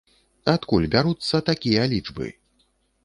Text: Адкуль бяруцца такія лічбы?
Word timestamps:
Адкуль 0.53 0.87
бяруцца 0.95 1.43
такія 1.53 1.81
лічбы? 1.95 2.27